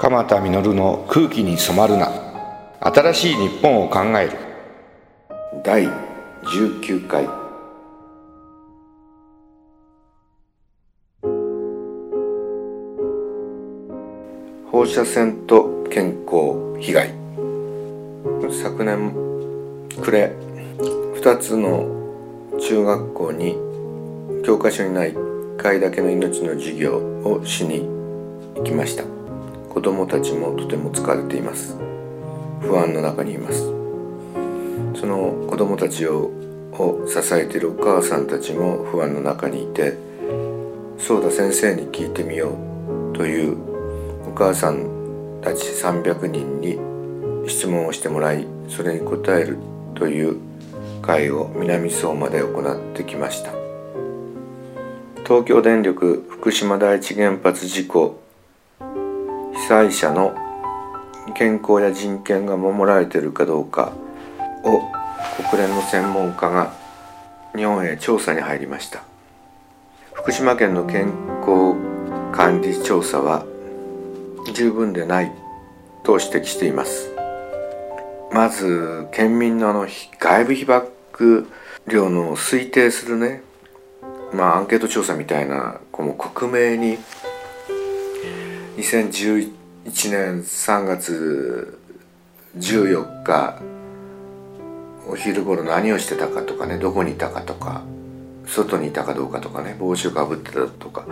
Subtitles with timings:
[0.00, 2.10] 鎌田実の空気に染まるな。
[2.80, 4.32] 新しい日本を考える。
[5.62, 5.86] 第
[6.42, 7.28] 19回。
[14.72, 17.10] 放射線と健康被害。
[18.50, 19.12] 昨年
[20.00, 20.32] 暮れ
[21.20, 21.84] 2つの
[22.58, 23.54] 中学校に
[24.46, 27.86] 教科書にない1回だけの命の授業をしに
[28.56, 29.19] 行きました。
[29.70, 31.78] 子供たちもとても疲れています。
[32.60, 33.64] 不安の中にいます。
[34.94, 36.30] その子供たちを
[36.80, 39.96] を支えているお母さんたちも不安の中にいて
[40.98, 42.56] そうだ先生に聞いてみよ
[43.12, 43.56] うという
[44.26, 44.86] お母さん
[45.42, 46.78] たち300人に
[47.48, 49.58] 質問をしてもらいそれに答える
[49.94, 50.38] という
[51.02, 53.52] 会を南相馬で行ってきました。
[55.24, 58.20] 東京電力福島第一原発事故
[59.70, 60.34] 災者の
[61.36, 63.92] 健康や人権が守られているかどうか
[64.64, 64.80] を
[65.48, 66.74] 国連の専門家が
[67.54, 69.04] 日本へ調査に入りました。
[70.12, 71.76] 福島県の健康
[72.32, 73.46] 管理調査は
[74.52, 75.32] 十分でない
[76.02, 77.14] と指摘しています。
[78.32, 79.86] まず県民のあの
[80.18, 81.46] 外部被曝
[81.86, 83.44] 量の推定するね
[84.32, 86.98] まあアンケート調査みたいなこの克明に
[88.76, 91.78] 2011 1年3月
[92.56, 93.60] 14日
[95.08, 97.82] お昼頃何をしてたかとかねどこにいたかとか
[98.46, 101.06] 外にいたかどうかとかね帽子をかぶってたとか、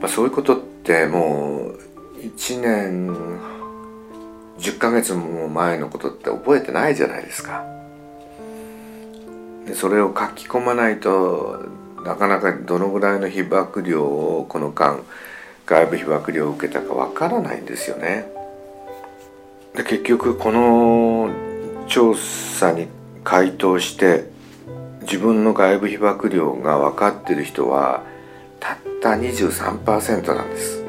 [0.00, 1.78] まあ、そういうことってもう
[2.20, 3.38] 1年
[4.58, 7.64] 10ヶ月も前のことって覚えてないじゃないですか。
[9.66, 11.64] でそれを書き込まないと
[12.04, 15.04] なかなかどのぐらいの被曝量をこの間
[15.68, 18.26] 外部被曝量を受けたかわからないんですよね。
[19.74, 21.30] で結局この
[21.86, 22.88] 調査に
[23.22, 24.24] 回答して
[25.02, 28.02] 自分の外部被曝量が分かってる人は
[28.60, 30.82] たった23%なんです。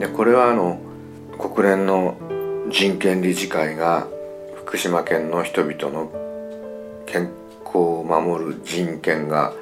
[0.00, 0.78] でこれはあの
[1.38, 2.16] 国連の
[2.70, 4.06] 人権理事会が
[4.56, 6.10] 福島県の人々の
[7.04, 7.30] 健
[7.66, 9.52] 康を守る人権が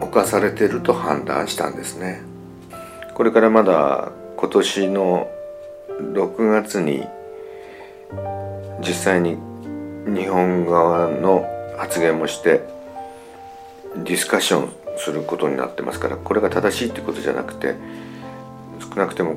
[0.00, 2.27] 侵されていると判断したんですね。
[3.18, 5.28] これからまだ今年の
[6.14, 7.04] 6月に
[8.78, 9.36] 実際に
[10.06, 11.44] 日本側の
[11.76, 12.62] 発言もして
[13.96, 17.74] ディスカッションすることになってますからこれが正しいってことじゃなくて
[18.78, 19.34] 少なくても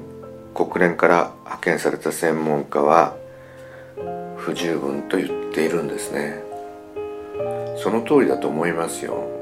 [0.54, 3.16] 国連から派遣された専門家は
[4.38, 6.44] 不十分と言っているんですね。
[7.78, 9.41] その通りだと思いますよ。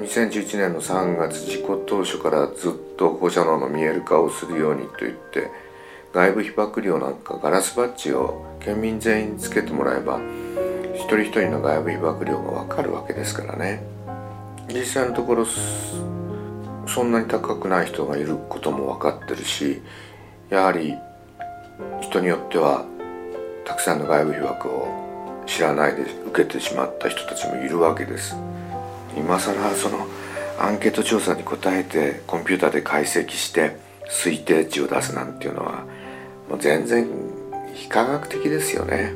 [0.00, 5.50] 2011年の3月事故当初からずっと放射能の見える化をするようにと言って
[6.12, 10.20] 外部被曝量なんかガラスバッジを県民全員につけてもらえば
[10.94, 13.82] 一人一人の外部被曝量が分かるわけですからね。
[14.68, 19.82] 実際のところそんなに高くない人がいることも分かってるし
[20.48, 20.94] やはり
[22.00, 22.84] 人によっては
[23.64, 28.36] たくさんの外部被曝を知らないで受けてしまった人たちもいるわけです。
[29.16, 30.06] 今更その
[30.58, 33.76] アンケート調査に答えてコンピューターで解析して
[34.10, 35.84] 推定値を出すなんていうのは
[36.48, 37.08] もう全然
[37.74, 39.12] 非科学的ですよね。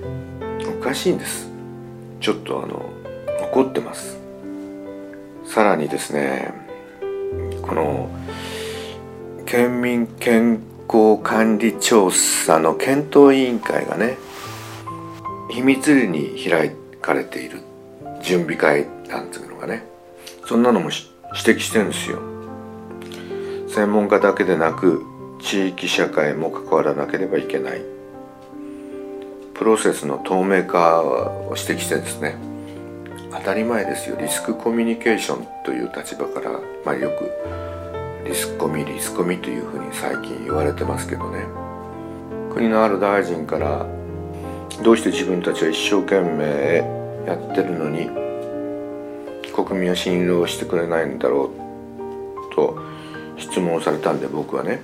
[0.67, 1.51] おかしいんです。
[2.21, 2.91] ちょっとあの
[3.53, 4.19] 怒ってます。
[5.45, 6.53] さらにですね
[7.63, 8.09] この
[9.47, 14.17] 県民健康管理調査の検討委員会がね
[15.51, 17.61] 秘密裏に開かれている
[18.23, 19.85] 準備会なんていうのがね。
[20.47, 22.19] そんなのも指摘してるんですよ。
[23.69, 25.03] 専門家だけでなく
[25.41, 27.83] 地域社会も関わらなければいけない。
[29.55, 32.37] プロセスの透明化を指摘してですね。
[33.31, 34.17] 当たり前ですよ。
[34.21, 37.31] リスクコミュニケーションという立場から、まあ、よく
[38.29, 41.45] リスコミリスコミというふうに最近言われてますけどね。
[42.53, 43.87] 国のある大臣から
[44.83, 48.24] どうして自分たちは一生懸命やってるのに
[49.55, 51.51] 国民は信用してくれないんだろ
[52.51, 52.79] うと
[53.37, 54.83] 質問されたんで僕はね。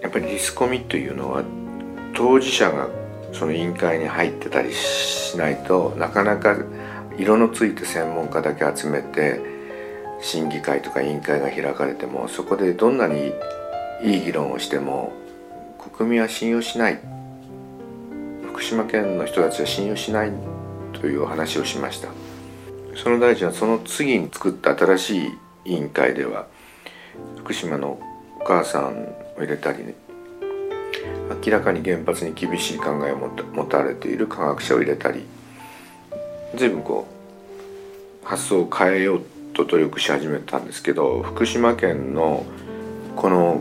[0.00, 1.44] やっぱりリスコミというのは
[2.14, 2.88] 当事者が
[3.32, 6.56] その委員会に入ってたりしないとなかなか
[7.16, 9.40] 色のついて専門家だけ集めて
[10.20, 13.32] 審議会とか委員会が開かれてもそこでどんなに
[14.02, 15.12] いい議論をしても
[15.96, 16.98] 国民は信用しない。
[18.52, 20.32] 福島県の人たちは信用しない
[20.92, 22.08] という話をしました。
[22.96, 26.46] その大臣はその次に作った新しい委員会では
[27.38, 27.98] 福島の
[28.40, 29.94] お母さんを入れたりね
[31.44, 35.24] 明らかに原発に厳しい考えを持たれている科学者を入れたり
[36.54, 37.06] 随分こ
[38.24, 39.22] う発想を変えよう
[39.54, 42.44] と努力し始めたんですけど福島県の
[43.16, 43.60] この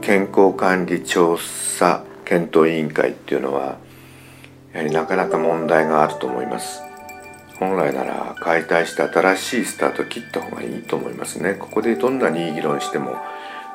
[0.00, 3.78] 健康管理調査検討委員会っていうのは
[4.72, 6.87] やはりなかなか問題があると思います。
[7.58, 11.54] 本来なら解体して新しいスタート切った方がいいと思いますね。
[11.54, 13.16] ここでどんなにいい議論しても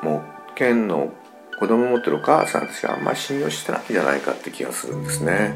[0.02, 1.12] もう県の
[1.58, 5.54] 子供持ってるお母さんたちがあんまり信用してないんじゃないかって気がするんですね。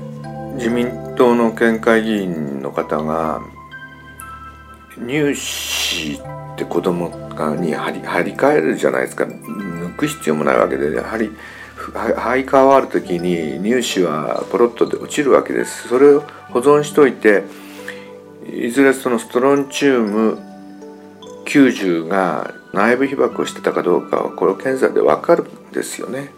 [0.54, 3.40] 自民党の県会議員の方が
[4.98, 7.08] 入試って子供
[7.56, 9.24] に張り張り替えるじゃないですか。
[9.24, 11.30] 抜く必要もないわけでやはり
[11.76, 15.88] 生え変わる時に乳歯はポロッとで落ちるわけです。
[15.88, 16.20] それを
[16.50, 17.44] 保存しといて
[18.52, 20.38] いずれそのストロンチウム
[21.44, 26.30] 90が内部被曝をしてたかどうかはこれ検査で分かるんですよね。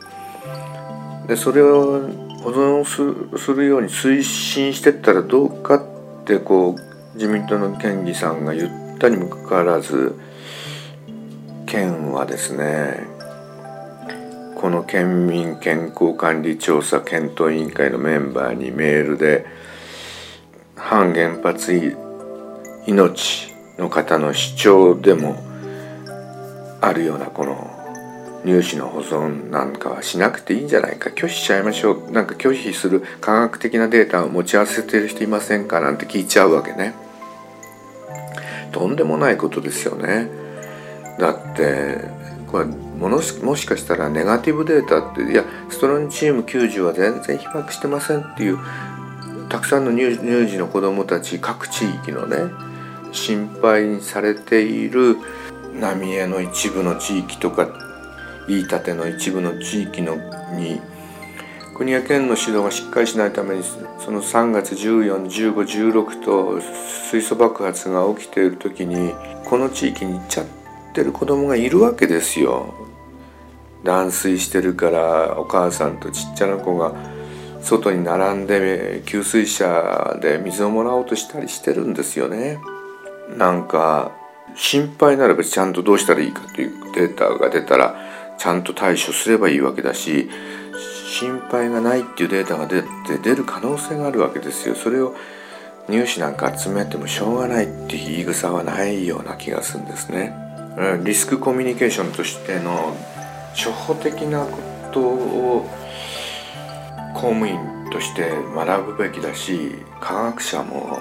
[1.27, 2.09] でそれを
[2.43, 8.67] 保存するように推進してったらどうかってこう自民党の県議さんが言
[8.97, 10.19] ったにもかかわらず
[11.67, 13.07] 県はですね
[14.57, 19.47] この県民健康管理調査検討委員会のメンバーにメールで
[20.81, 21.97] 反原発
[22.87, 25.37] 命の方の主張でも
[26.81, 27.71] あるようなこの
[28.45, 36.95] 入試の保存なんかはしなくていいんじゃないか拒否しちゃいましょうなんか拒否する科学的なデータを持ち合わせてる人いませんかなんて聞いちゃうわけね。
[38.73, 40.29] とんでもないことですよね。
[41.19, 41.99] だって
[42.47, 48.59] これものもしかしたらネガティブデータっていやストロンチウム90は全然被爆してませんっていう
[49.51, 50.17] たくさんの乳
[50.47, 52.37] 児の子どもたち各地域のね
[53.13, 55.17] 心配されている
[55.75, 57.69] 浪江の一部の地域とか
[58.49, 60.17] 飯舘の一部の地域の
[60.57, 60.81] に
[61.77, 66.61] 国や県の指導がしっかりしないためにその3月141516と
[67.11, 69.13] 水素爆発が起きている時に
[69.47, 70.47] この地域に行っちゃっ
[70.95, 72.75] てる子供がいるわけですよ。
[73.83, 76.93] 断水してるからお母さんとちっちゃな子が
[77.63, 82.59] 外に並んで給水車で水をもらおうとしたりしてるんですよね
[83.37, 84.13] なんか
[84.57, 87.97] 心配ならばちゃんとどうしたらいいかというデータが出たら
[88.39, 90.29] ちゃんと対処すればいいわけだし
[91.09, 92.89] 心配がないっていうデータが出て
[93.23, 95.15] 出る可能性があるわけですよそれを
[95.91, 100.33] 入試なんか集めてもしょうがないっていう言い草はないような気がするんですね。
[101.05, 102.97] リスクコミュニケーションとしての
[103.55, 104.59] 初歩的なこ
[104.93, 105.67] とを
[107.21, 107.59] 公務員
[107.93, 111.01] として学ぶべきだし科学者も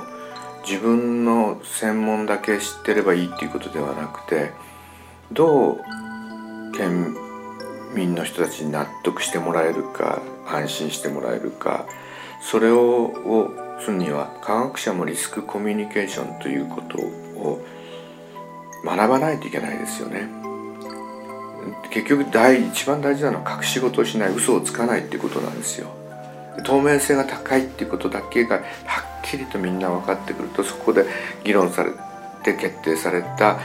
[0.68, 4.52] 自分の専門だけ知ってればいいっていうことではなくて
[5.32, 5.82] どう
[6.76, 7.16] 県
[7.96, 11.86] 民の人たちに納得してもらえるか安心してもらえるか
[12.42, 17.66] それををするには科学者もリスクコミュニケーションということを
[18.84, 20.28] 学ばないといけないですよね。
[21.90, 25.99] 結局第一番大事なのは隠し事をしない嘘をつかないってことなんですよ。
[26.64, 28.64] 透明性が高いっていうことだけがはっ
[29.24, 31.06] きりとみんな分かってくるとそこで
[31.44, 31.92] 議論され
[32.44, 33.60] て決定された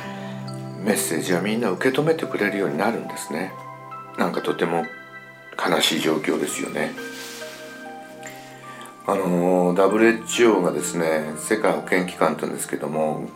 [0.84, 3.52] メッセージはみんな受け止めてくれるようになるんですね。
[4.18, 4.84] なんかとても
[5.58, 6.92] 悲しい状況ですよね。
[9.06, 13.28] あの WHO がですね世界保健機関とんですけども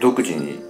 [0.00, 0.62] 独自に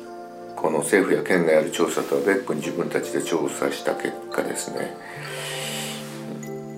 [0.57, 4.97] この政府や県がやる調査とは別個に自分たちで調査した結果ですね。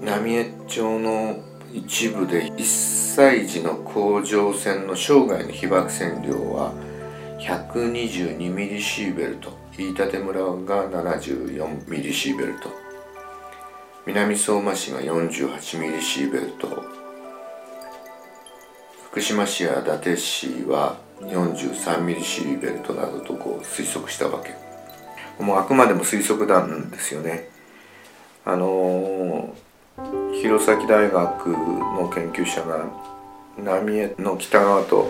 [0.05, 1.43] 浪江町の
[1.73, 6.75] 一部で1歳児の甲状腺の生涯の被爆線量は
[7.41, 9.51] 122ミリシーベルト。
[9.79, 12.69] 飯舘村が74ミリシーベルト。
[14.07, 16.69] 南相馬市が48ミリシーベルト。
[19.11, 24.53] 福島市や伊達市は43ミリシーベルトなどとこう推測したわけ。
[25.43, 27.49] もうあくまでも推測なんですよね。
[28.45, 29.55] あの
[29.97, 32.85] 弘前大学の研究者が
[33.57, 35.09] 浪江の北側と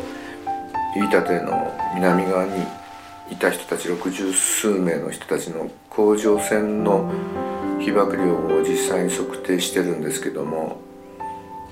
[0.94, 2.62] 飯舘の南側に
[3.30, 7.10] いた人たち60数名の人たちの甲状腺の
[7.80, 10.76] 被曝量を実際に測定してるんですけども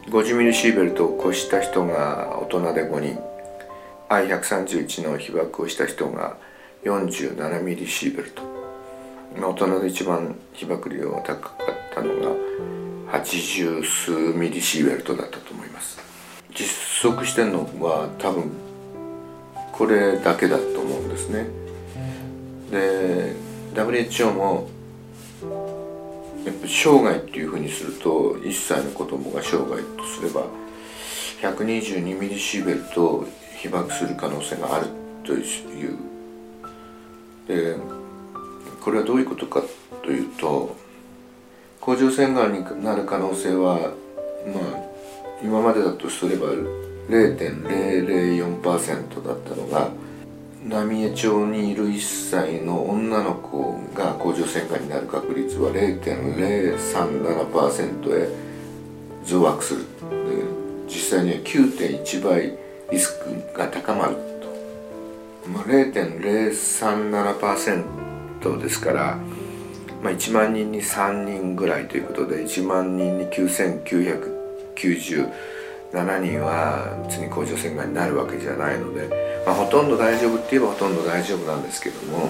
[0.07, 3.19] 50ミリシーベルトを越した人が大人で5人
[4.09, 6.38] I131 の被爆をした人が
[6.85, 8.42] 47ミリシーベルト。
[9.40, 12.81] 大人で一番被爆量が高かったのが
[13.12, 15.99] 80数ミリシーベルトだったと思います。
[16.54, 18.50] 実測してるのは多分
[19.73, 21.47] これだけだと思うんですね。
[22.71, 23.35] で
[23.75, 24.69] WHO も
[26.47, 30.47] やっぱ生涯っていうふうにすると1歳の子供が生涯とすれば
[31.42, 33.26] 122ミリシーベルト
[33.59, 34.87] 被爆する可能性がある
[35.25, 35.99] という。
[37.47, 37.76] で
[38.83, 39.62] これはどういうことか
[40.02, 40.76] というと
[41.84, 43.92] 甲状腺がんになる可能性は
[44.46, 44.62] まあ
[45.42, 46.46] 今までだとすれば
[47.10, 49.90] 0.004%だったのが
[50.68, 58.28] 浪江町にいる1歳の女の子が甲状腺がんになる確率は0.037%へ
[59.24, 59.84] 増悪する
[60.86, 62.56] 実際には9.1倍
[62.92, 64.20] リスクが高まると、
[65.48, 69.18] まあ、0.037%ですから、
[70.02, 74.75] まあ、1万人に3人ぐらいということで1万人に9997
[76.21, 79.09] 人は別に甲状腺がんになるわけじゃないので、
[79.47, 82.28] まあ、ほとんど大丈夫って言えばほとんど大丈夫なんですけども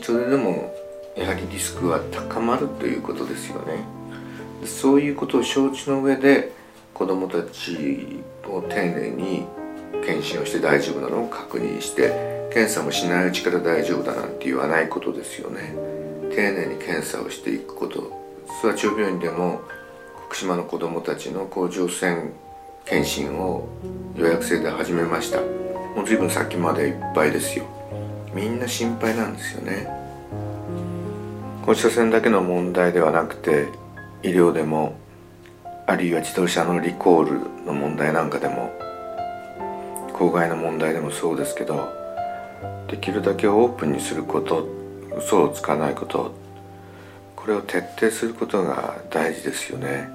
[0.00, 0.74] それでも
[1.14, 3.84] やはりリスクは高まるということですよね。
[4.64, 6.52] そういうことを承知の上で
[6.94, 9.44] 子どもたちを丁寧に
[10.04, 15.74] 検診をして大丈夫なのを確認して検査もしないうちから大丈夫だなんて言わないことですよね
[16.34, 18.10] 丁寧に検査をしていくこと
[18.62, 19.60] 諏訪町病院でも
[20.28, 22.32] 福島の子どもたちの甲状腺
[22.84, 23.68] 検診を
[24.16, 25.40] 予約制で始めました。
[25.40, 27.66] もう随分先までいっぱいですよ。
[28.34, 29.86] みんな心配なんですよね。
[31.64, 33.68] 放射線だけの問題ではなくて
[34.22, 34.96] 医療でも
[35.86, 38.72] あるいは自動車のリコールの問題なんかでも
[40.12, 41.92] 公害の問題でもそうですけど
[42.88, 44.81] できるだけオープンにすること
[45.18, 46.34] 嘘をつかないこと。
[47.36, 50.08] これを徹底することが大事ですよね。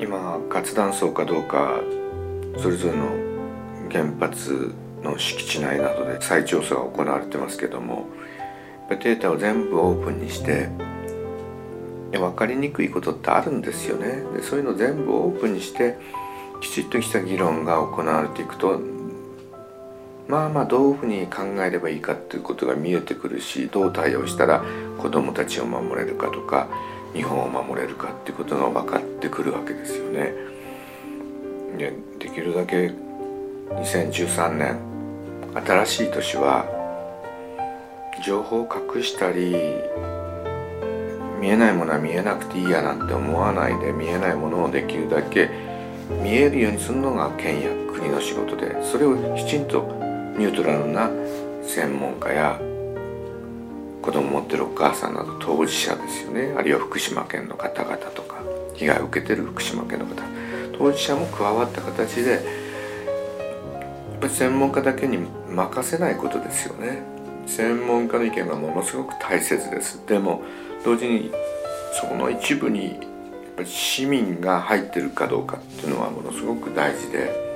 [0.00, 1.80] 今活断層かどうか
[2.58, 3.06] それぞれの
[3.90, 8.06] 原発の敷地内などで再調査が行われてますけども
[8.88, 10.68] データを全部オープンにして
[12.12, 14.22] 分かりにくいことってあるんですよね。
[14.34, 15.96] でそういうの全部オープンにして
[16.60, 18.80] きちっとした議論が行われていくと
[20.28, 24.64] まあまあどういうふうに考えればいいかっていうことが見えてくるしどう対応したら
[24.98, 26.68] 子どもたちを守れるかとか
[27.12, 30.32] 日本を守れるかっていうことが分かってくるわけですよね。
[31.76, 32.92] でできるだけ
[33.70, 34.78] 2013年
[35.54, 36.66] 新しい年は
[38.24, 39.54] 情報を隠したり
[41.40, 45.50] 見えないものは見えなくていいやなんて思わないで見えないものをできるだけ
[46.22, 51.10] 見えるようにするのが県や国の仕事でそれをきちんとニュートラルな
[51.62, 52.60] 専門家や
[54.02, 56.54] 子供持ってるお母さんなど当事者ですよね。
[56.56, 58.42] あるいは福島県の方々とか
[58.74, 60.22] 被害を受けてる福島県の方。
[60.76, 62.40] 当事者も加わった形で
[64.28, 67.02] 専門家だけに任せないことですよね。
[67.46, 70.00] 専門家の意見がものすごく大切です。
[70.06, 70.42] でも
[70.84, 71.30] 同時に
[72.00, 72.98] その一部にやっ
[73.56, 77.51] ぱり市民が入ってるかどうかっていうのはものすごく大事で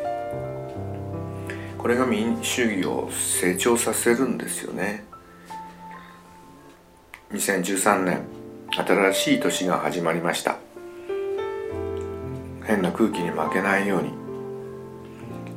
[1.79, 5.05] これが民主主義を成長させるんですよね。
[7.33, 8.25] 2013年
[8.71, 10.57] 新しい年が始まりました。
[12.65, 14.13] 変な空気に負けないように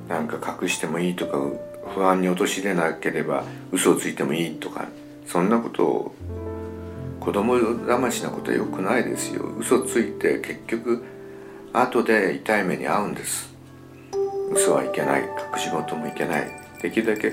[0.07, 1.37] なんか隠してもいいとか
[1.93, 4.87] 不安に陥れなければ嘘をついてもいいとか
[5.25, 6.15] そんなことを
[7.19, 9.43] 子供騙しなことは良くないですよ。
[9.57, 11.03] 嘘ついて結局
[11.73, 13.48] 後で痛い目に遭うんです。
[14.51, 15.21] 嘘はいけない
[15.53, 16.47] 隠し事もいけない。
[16.81, 17.29] できるだけ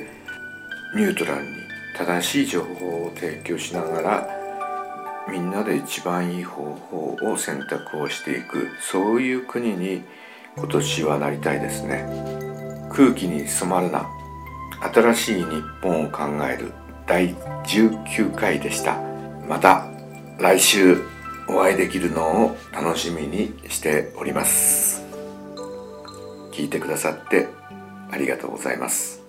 [0.95, 1.49] ニュートラルに
[1.97, 4.29] 正しい情報を提供しながら
[5.29, 8.69] みんなで一番いい方法を選択をしていく。
[8.81, 10.05] そういう国に
[10.57, 12.07] 今年はなりたいですね。
[12.93, 14.09] 空気に染まるな。
[14.95, 16.73] 新しい日本を考える。
[17.07, 18.99] 第19回でした。
[19.49, 19.87] また
[20.39, 21.03] 来週
[21.49, 25.06] お会いできるのを楽しみにしております。
[26.57, 27.49] 聞いてくださって
[28.11, 29.26] ありがとうございます。